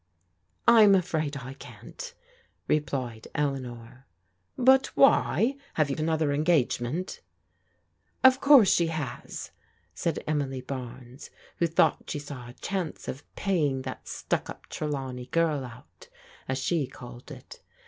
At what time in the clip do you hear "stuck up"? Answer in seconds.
14.07-14.65